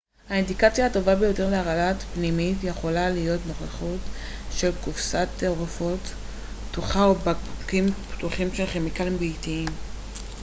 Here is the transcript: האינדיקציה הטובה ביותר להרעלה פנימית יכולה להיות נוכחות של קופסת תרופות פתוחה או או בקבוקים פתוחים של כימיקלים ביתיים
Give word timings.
האינדיקציה 0.29 0.85
הטובה 0.85 1.15
ביותר 1.15 1.49
להרעלה 1.49 1.93
פנימית 2.13 2.57
יכולה 2.63 3.09
להיות 3.09 3.41
נוכחות 3.47 3.99
של 4.51 4.71
קופסת 4.83 5.27
תרופות 5.37 5.99
פתוחה 6.71 7.03
או 7.03 7.09
או 7.09 7.15
בקבוקים 7.15 7.85
פתוחים 8.11 8.53
של 8.55 8.65
כימיקלים 8.67 9.17
ביתיים 9.17 9.67